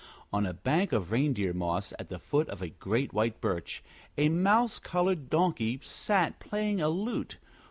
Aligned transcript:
On 0.33 0.47
a 0.47 0.53
bank 0.55 0.93
of 0.93 1.11
reindeer 1.11 1.53
moss, 1.53 1.93
at 1.99 2.09
the 2.09 2.17
foot 2.17 2.49
of 2.49 2.63
a 2.63 2.69
great 2.69 3.13
white 3.13 3.39
birch, 3.39 3.83
a 4.17 4.29
mouse 4.29 4.79
colored 4.79 5.29
donkey 5.29 5.79
sat 5.83 6.39
playing 6.39 6.81
a 6.81 6.89
lute. 6.89 7.37